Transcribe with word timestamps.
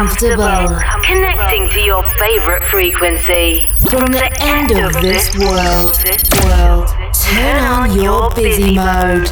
comfortable. 0.00 0.78
Connecting 1.04 1.68
to 1.70 1.80
your 1.80 2.02
favorite 2.18 2.62
frequency. 2.64 3.66
From 3.90 4.10
the 4.10 4.30
end 4.40 4.70
of 4.70 4.94
this 5.02 5.36
world, 5.36 5.92
world, 6.42 6.88
turn 7.12 7.62
on 7.64 8.00
your 8.00 8.30
busy 8.34 8.74
mode. 8.74 9.28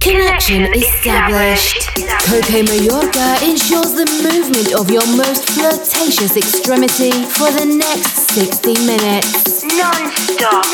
Connection 0.00 0.62
established. 0.74 1.88
Coke 2.26 2.54
Mayorga 2.64 3.42
ensures 3.42 3.92
the 3.94 4.06
movement 4.22 4.72
of 4.78 4.90
your 4.90 5.04
most 5.16 5.50
flirtatious 5.50 6.36
extremity 6.36 7.10
for 7.24 7.50
the 7.50 7.66
next 7.66 8.30
60 8.30 8.74
minutes. 8.86 9.64
Non-stop. 9.64 10.64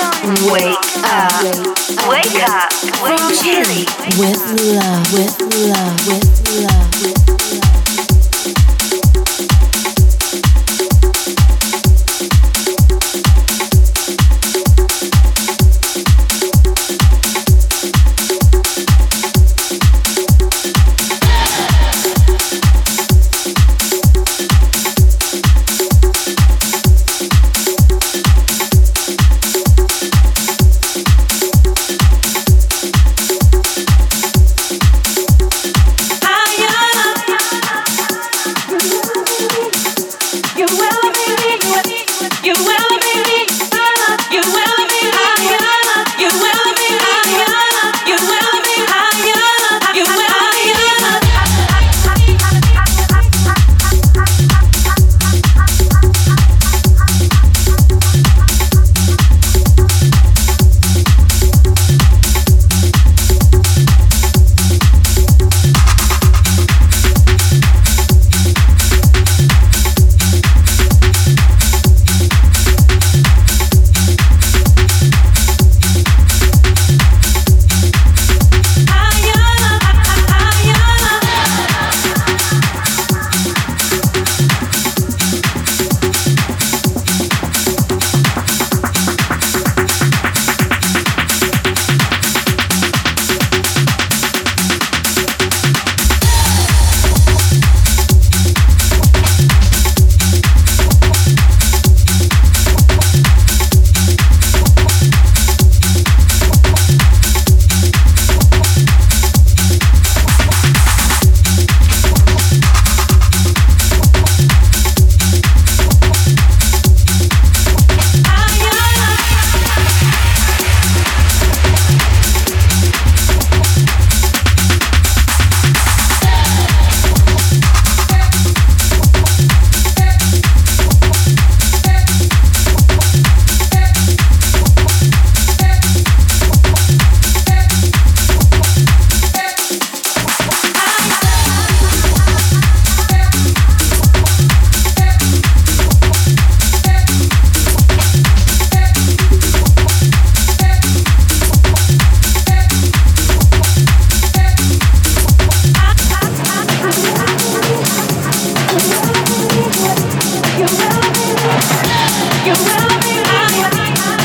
Wake 0.53 0.77
up. 1.09 1.33
Wake 2.07 2.37
up. 2.45 2.71
With 3.03 3.41
Chile, 3.41 3.65
Chili. 3.65 4.21
with 4.21 4.45
love, 4.77 5.13
with 5.13 5.41
love, 5.73 6.07
with 6.07 6.29
love, 6.61 7.03
with 7.03 7.65
love. 7.65 7.74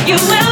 you 0.10 0.16
will. 0.16 0.49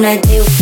wanna 0.00 0.18
do 0.22 0.59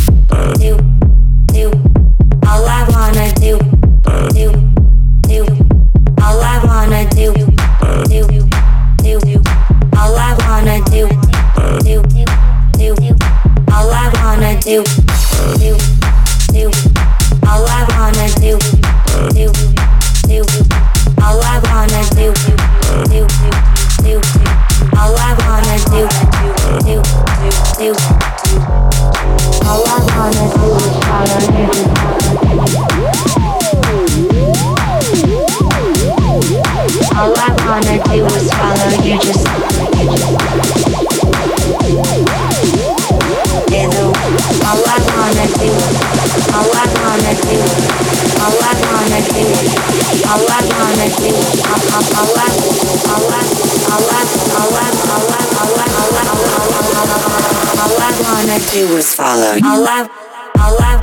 she 58.79 58.85
was 58.95 59.13
followed. 59.13 59.61
Alive, 59.61 60.09
alive, 60.55 61.03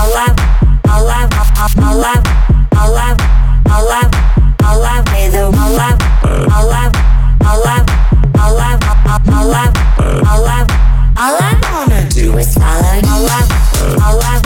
alive, 0.00 0.36
alive, 0.88 1.28
alive, 1.84 2.24
alive, 2.80 3.20
alive, 3.68 4.10
alive, 4.64 5.04
may 5.12 5.28
the 5.28 5.44
alive, 5.52 6.00
alive, 6.24 6.94
alive, 7.44 7.84
alive, 8.40 8.80
alive, 9.36 9.76
alive, 10.32 10.68
alive, 11.20 11.60
wanna 11.68 12.08
do 12.08 12.38
is 12.38 12.56
I 12.56 13.04
Alive, 13.04 13.52
I, 13.60 14.08
alive, 14.08 14.44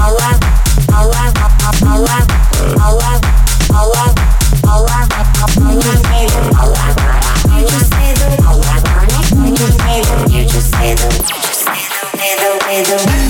I, 0.00 0.96
alive, 1.04 1.36
I, 1.36 1.76
alive, 1.92 2.28
I, 2.34 2.96
alive, 6.64 6.96
I. 6.96 7.20
You 7.52 7.68
just 7.68 7.92
say 7.92 8.10
the 8.16 8.28
you 9.44 9.52
just 9.56 9.76
say 9.78 9.98
the, 10.00 10.14
you 10.32 10.42
just 10.48 10.70
say 10.70 10.94
the 10.94 11.43
the 12.82 13.23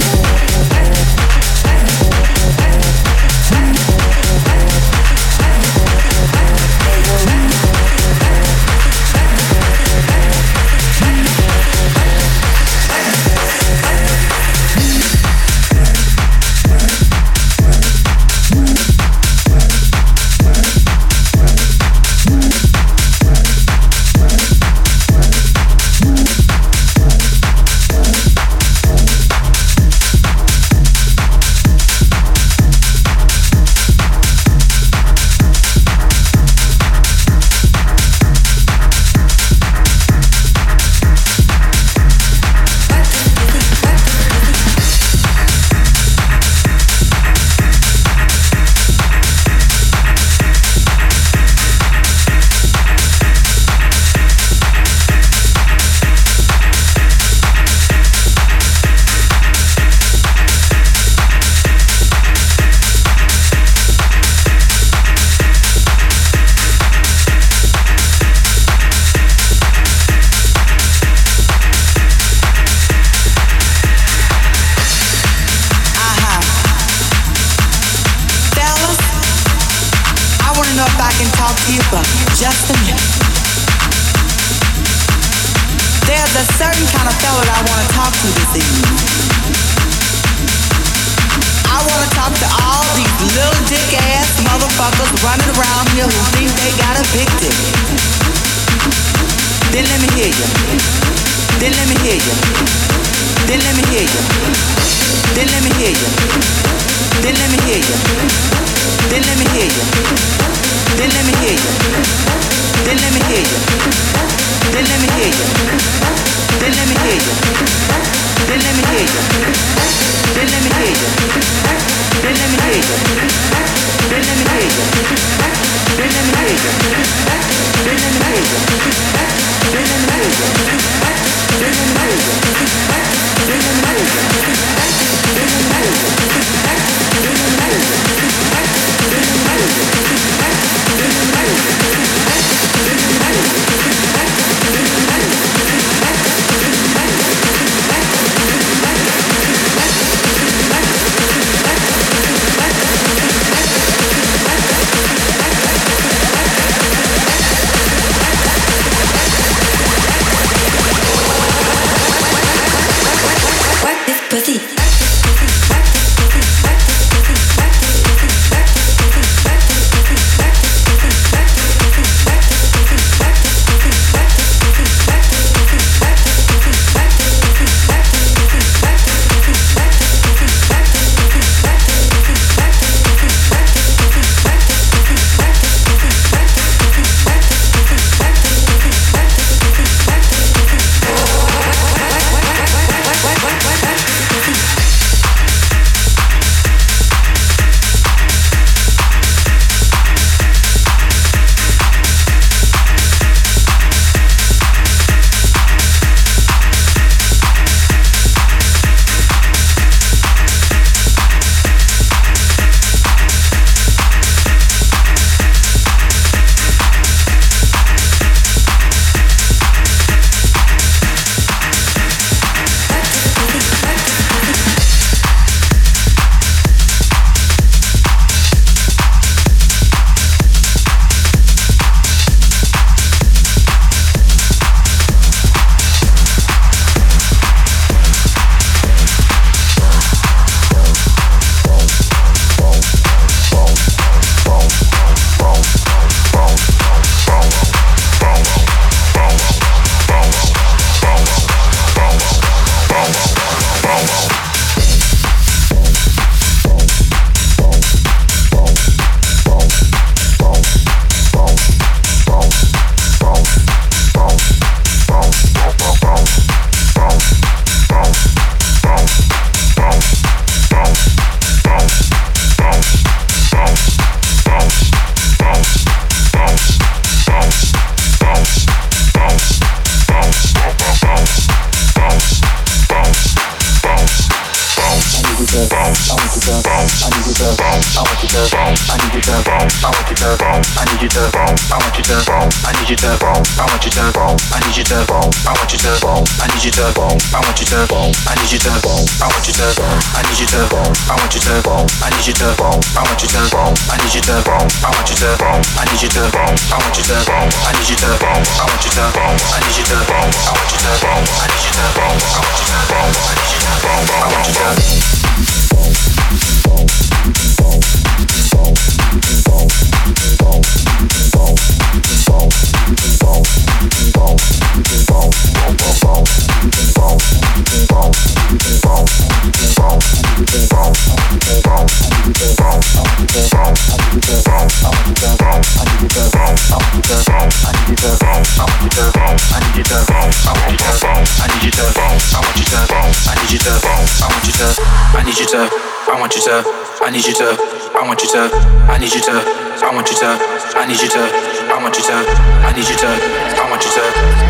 need 345.34 345.40
you 345.40 345.58
to, 345.58 345.66
I 345.66 346.14
want 346.20 346.36
you 346.36 346.42
to, 346.46 346.62
I 347.02 347.10
need 347.10 347.26
you 347.26 347.34
to, 347.34 347.58
I 347.98 348.06
want 348.06 348.22
you 348.22 348.30
to, 348.38 348.46
I 348.86 348.98
need 349.02 349.10
you 349.10 349.18
to, 349.18 349.34
I 349.82 349.90
want 349.90 350.06
you 350.06 350.14
to, 350.22 350.30
I 350.78 350.86
need 350.86 351.02
you 351.02 351.10
to, 351.10 351.18
I 351.18 351.82
want 351.82 351.98
you 351.98 352.06
to, 352.06 352.14
I 352.62 352.70
need 352.70 352.86
you 352.86 352.94
to, 353.02 353.10
I 353.10 353.66
want 353.66 353.82
you 353.82 353.90
to, 353.90 354.04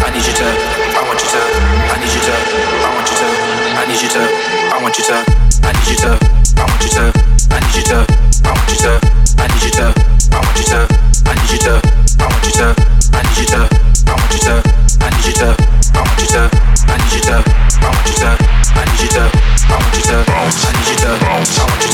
I 0.04 0.12
need 0.12 0.28
you 0.28 0.34
to, 0.36 0.44
I 0.44 1.00
want 1.08 1.24
you 1.24 1.28
to, 1.32 1.40
I 1.88 1.96
need 1.96 2.12
you 2.12 2.20
to, 2.20 2.36
I 2.84 2.92
want 2.92 3.08
you 3.08 3.16
to, 3.16 3.28
I 3.80 3.86
need 3.88 4.02
you 4.04 4.10
to, 4.12 4.28
I 4.28 4.82
want 4.84 4.98
you 5.00 5.04
to, 5.08 5.16
I 5.64 5.72
need 5.72 5.88
you 5.88 5.96
to, 6.04 6.12
I 6.52 6.68
want 6.68 6.84
you 6.84 6.92
to, 6.92 7.04
I 7.48 7.60
need 7.64 7.76
you 7.80 7.84
to, 7.88 8.04
I 8.44 8.52
want 8.52 8.68
you 8.68 8.76
to, 8.84 8.92
I 9.40 9.48
need 9.48 9.64
you 9.64 9.70
to, 9.72 9.88
I 10.36 10.38
want 10.44 10.58
you 10.58 10.64
to 10.68 11.03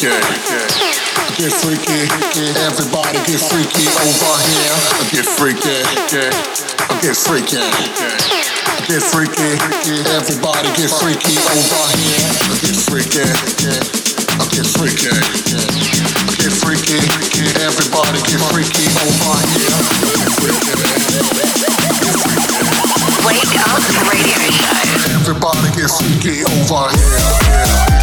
Get 0.00 1.52
freaky, 1.60 2.08
everybody 2.64 3.20
get 3.28 3.36
freaky 3.36 3.84
over 4.00 4.32
here. 4.48 4.72
Get 5.12 5.28
freaky, 5.28 5.76
get 7.04 7.12
freaky. 7.12 7.60
Get 8.88 9.04
freaky, 9.04 9.60
everybody 10.08 10.72
get 10.72 10.88
freaky 10.88 11.36
over 11.36 11.84
here. 12.00 12.32
Get 12.64 12.80
freaky, 12.80 13.28
get 14.48 14.64
freaky. 14.72 15.12
Get 16.40 16.52
freaky, 16.56 16.96
everybody 17.60 18.24
get 18.24 18.40
freaky 18.48 18.88
over 19.04 19.36
here. 19.52 19.76
Wake 23.28 23.52
up 23.68 23.84
radio 24.08 24.48
show. 24.48 24.80
Everybody 25.12 25.68
get 25.76 25.92
freaky 25.92 26.40
over 26.48 26.88
here. 26.88 27.99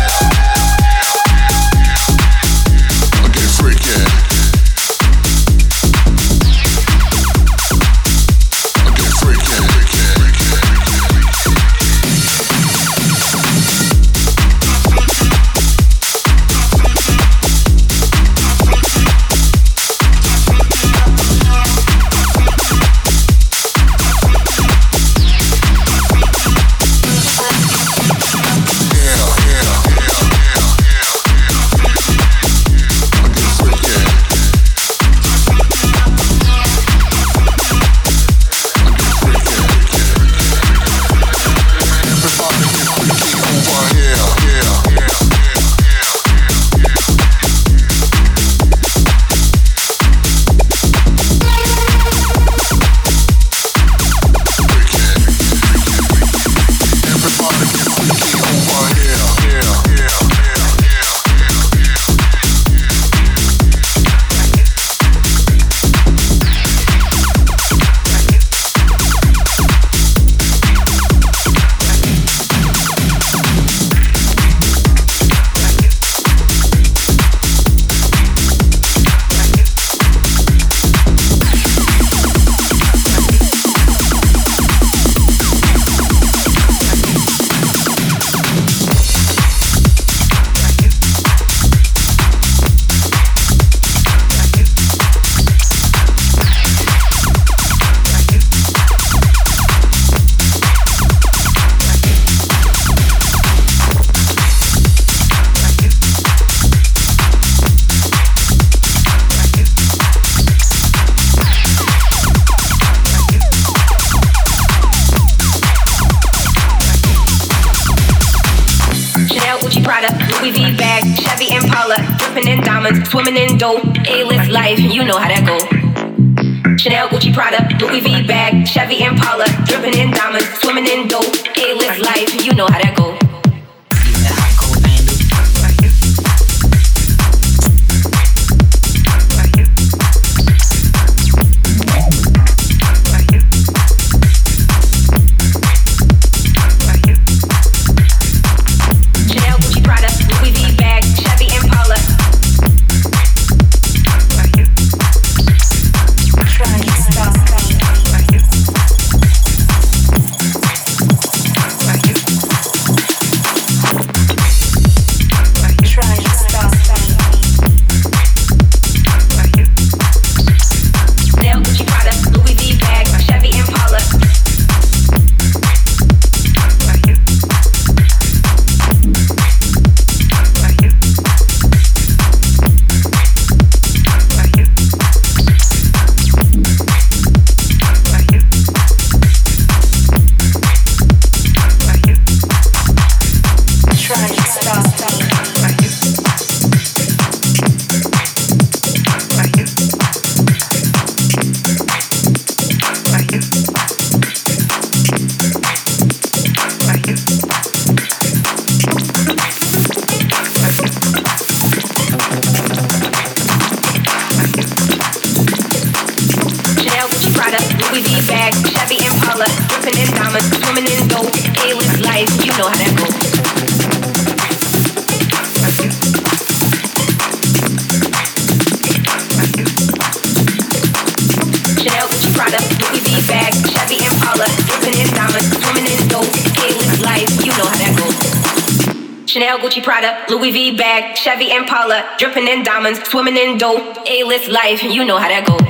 Chevy 241.28 241.52
Impala, 241.52 242.16
dripping 242.18 242.48
in 242.48 242.64
diamonds, 242.64 243.04
swimming 243.04 243.36
in 243.36 243.58
dough, 243.58 243.94
A-list 244.08 244.48
life, 244.48 244.82
you 244.82 245.04
know 245.04 245.18
how 245.18 245.28
that 245.28 245.46
goes. 245.46 245.67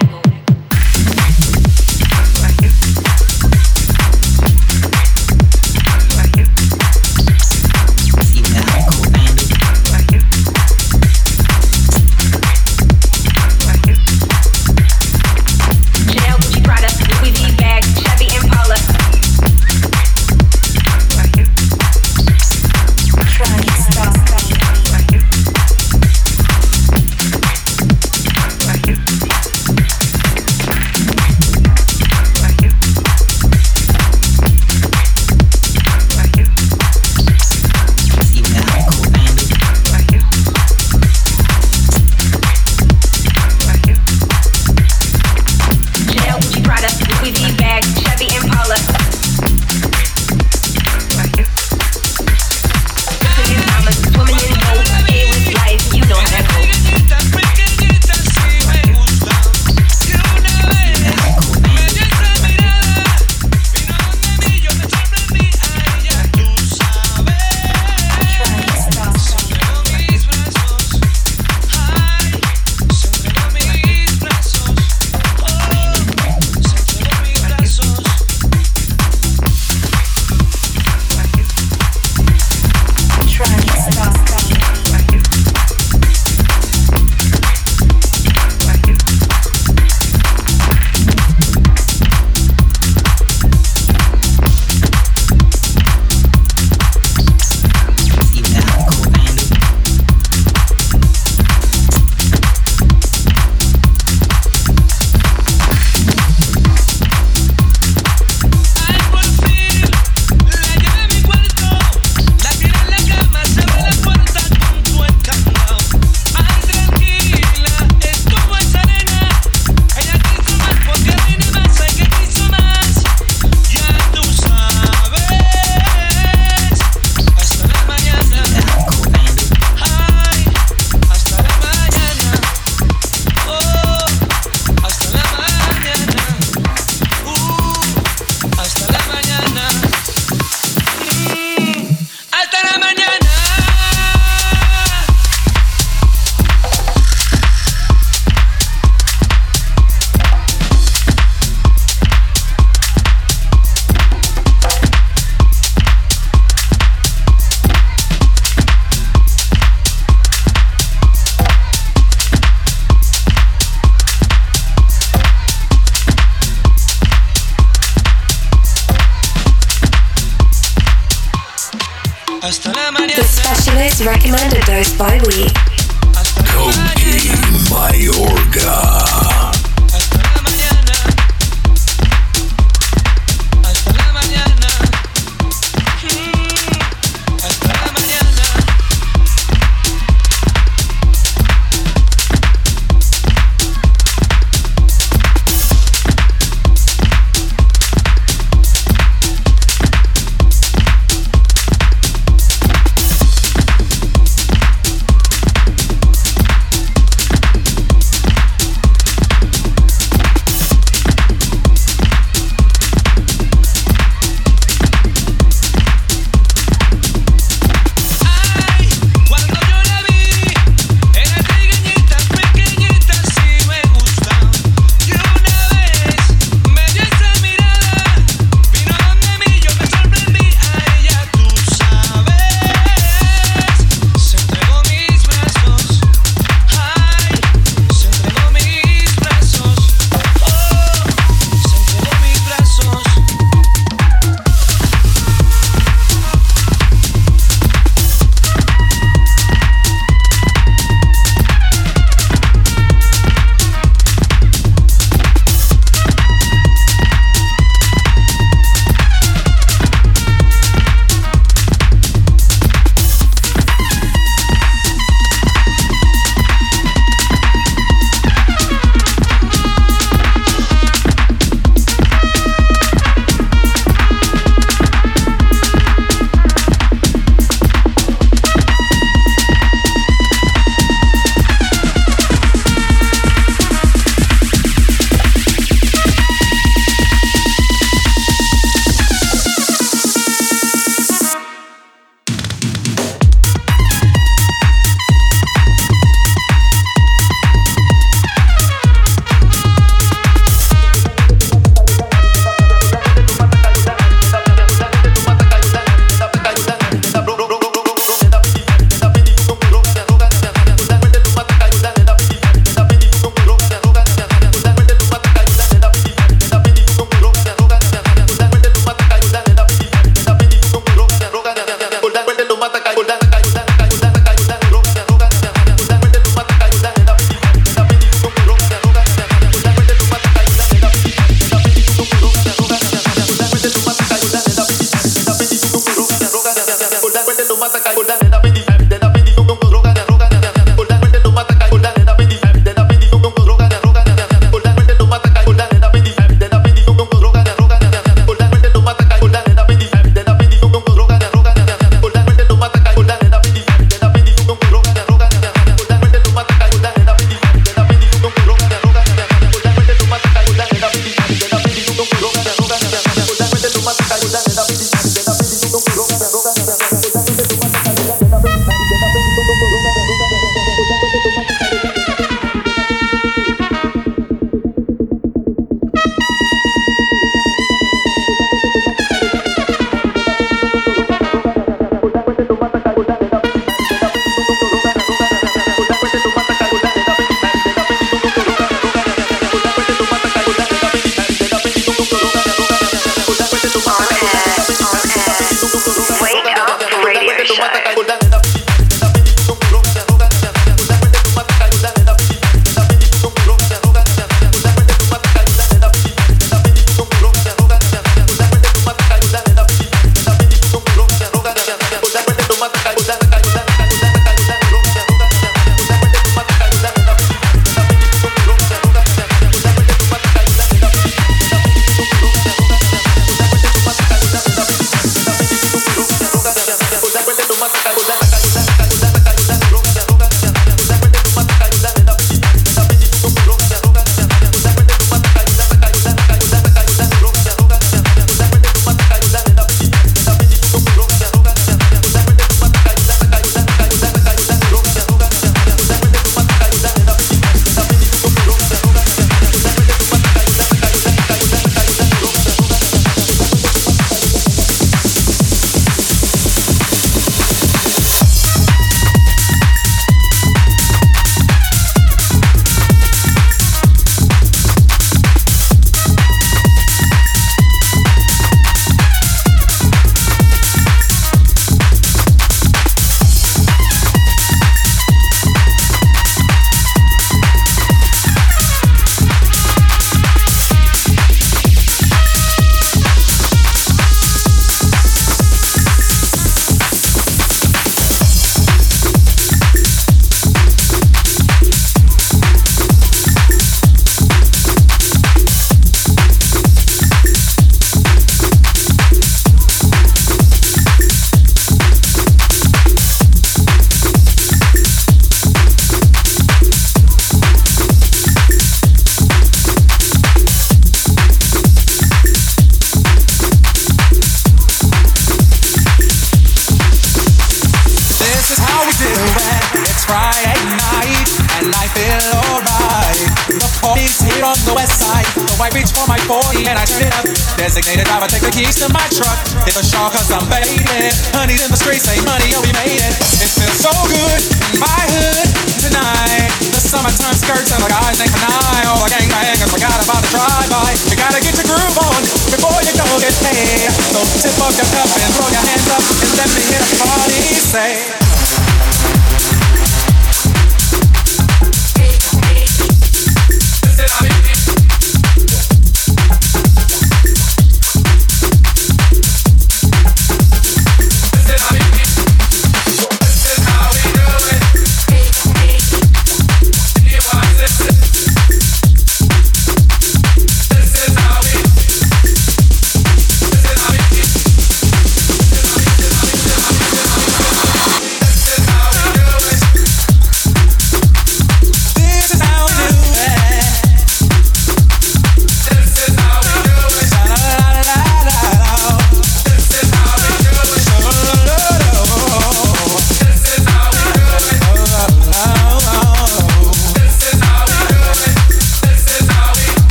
By 174.97 175.19
week. 175.27 175.46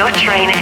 Your 0.00 0.10
training. 0.12 0.59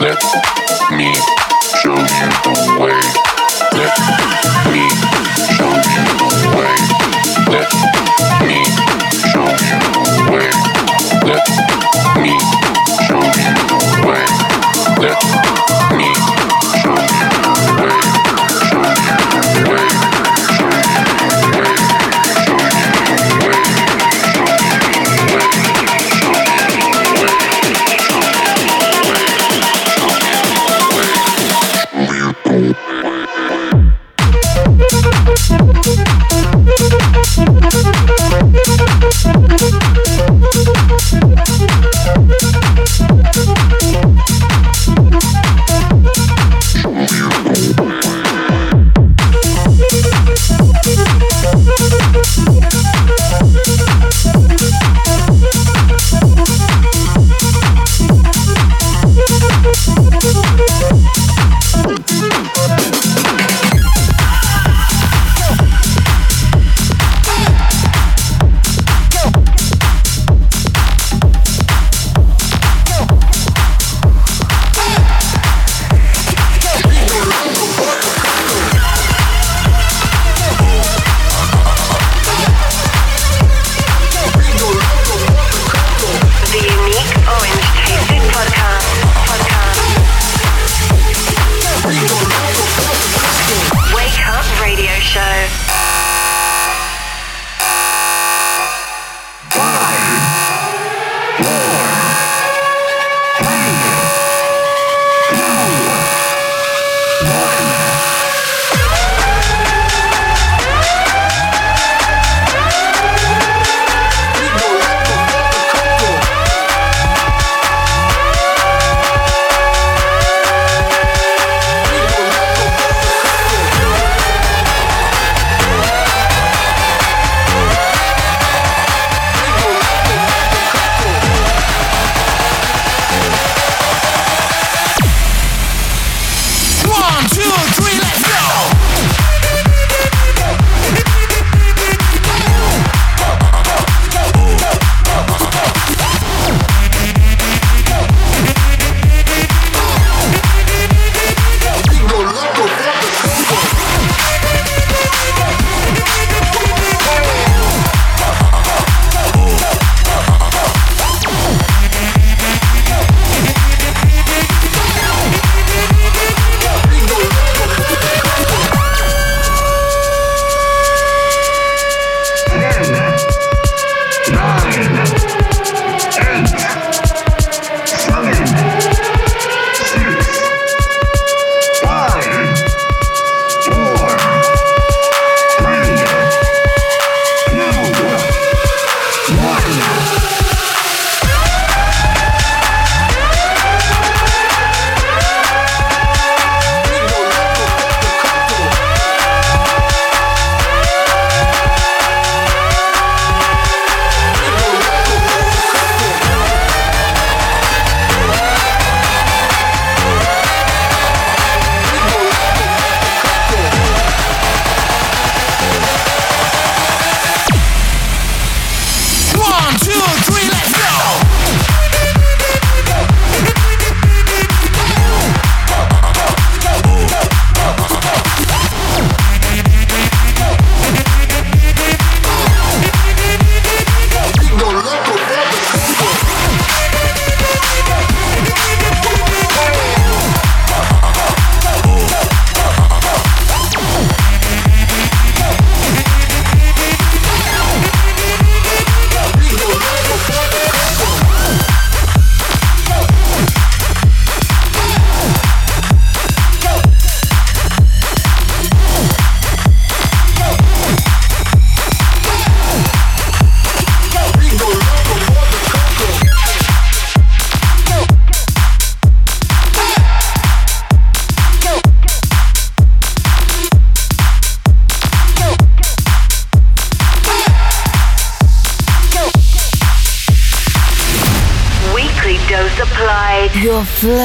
Let 0.00 0.16
me 0.90 1.10
show 1.76 1.90
you 1.94 2.28
the 2.44 2.56
way. 2.82 3.02
Let 3.74 3.94
me 4.70 4.88
show 5.54 5.68
you 5.68 6.02
the 6.14 6.48
way. 6.56 6.78
Let 7.52 7.68
me 8.42 8.58
show 9.28 9.46
you 9.50 9.70
the 10.10 10.26
way. 10.30 10.50
Let 11.26 11.46
me 12.26 12.38
show 13.06 13.20
you 13.20 13.52
the 13.68 14.02
way. 14.08 14.26
Let 15.00 15.18
me 15.92 16.10
show 16.80 16.94
you 16.94 17.28
the 17.42 17.58
way. 17.82 18.00
Show 18.68 18.82
you 18.82 19.16
the 19.64 19.70
way. 19.70 20.27